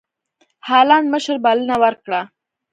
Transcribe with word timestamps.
هالنډ 0.67 1.05
مشر 1.13 1.35
بلنه 1.45 1.75
ورکړه. 1.83 2.21